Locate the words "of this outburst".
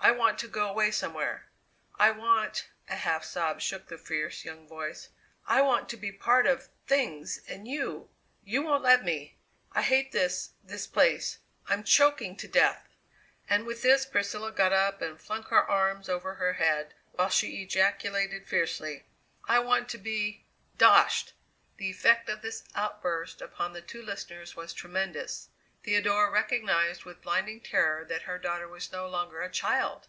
22.30-23.42